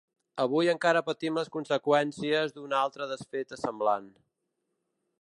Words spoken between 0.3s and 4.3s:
Avui encara patim les conseqüències d’una altra desfeta semblant.